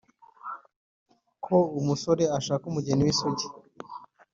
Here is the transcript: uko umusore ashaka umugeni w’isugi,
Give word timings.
uko 1.33 1.55
umusore 1.79 2.23
ashaka 2.37 2.63
umugeni 2.67 3.01
w’isugi, 3.05 3.47